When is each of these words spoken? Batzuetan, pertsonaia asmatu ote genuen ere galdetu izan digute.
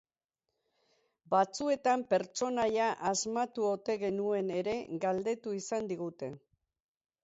Batzuetan, 1.33 2.07
pertsonaia 2.15 2.89
asmatu 3.13 3.69
ote 3.75 4.01
genuen 4.07 4.53
ere 4.61 4.77
galdetu 5.09 5.59
izan 5.65 5.95
digute. 5.97 6.37